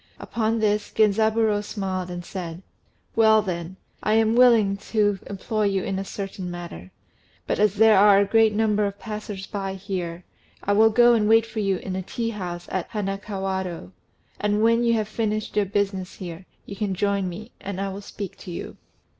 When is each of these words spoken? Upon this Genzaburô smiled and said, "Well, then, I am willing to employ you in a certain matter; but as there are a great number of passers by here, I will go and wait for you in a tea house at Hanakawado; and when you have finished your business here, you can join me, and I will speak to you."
Upon 0.17 0.57
this 0.57 0.89
Genzaburô 0.91 1.63
smiled 1.63 2.09
and 2.09 2.25
said, 2.25 2.63
"Well, 3.15 3.43
then, 3.43 3.77
I 4.01 4.13
am 4.15 4.33
willing 4.35 4.77
to 4.89 5.19
employ 5.27 5.65
you 5.65 5.83
in 5.83 5.99
a 5.99 6.03
certain 6.03 6.49
matter; 6.49 6.89
but 7.45 7.59
as 7.59 7.75
there 7.75 7.95
are 7.99 8.17
a 8.17 8.25
great 8.25 8.51
number 8.51 8.87
of 8.87 8.97
passers 8.97 9.45
by 9.45 9.75
here, 9.75 10.23
I 10.63 10.73
will 10.73 10.89
go 10.89 11.13
and 11.13 11.29
wait 11.29 11.45
for 11.45 11.59
you 11.59 11.77
in 11.77 11.95
a 11.95 12.01
tea 12.01 12.29
house 12.31 12.67
at 12.71 12.89
Hanakawado; 12.89 13.91
and 14.39 14.63
when 14.63 14.83
you 14.83 14.95
have 14.95 15.07
finished 15.07 15.55
your 15.55 15.65
business 15.65 16.15
here, 16.15 16.47
you 16.65 16.75
can 16.75 16.95
join 16.95 17.29
me, 17.29 17.51
and 17.61 17.79
I 17.79 17.89
will 17.89 18.01
speak 18.01 18.37
to 18.39 18.49
you." 18.49 18.77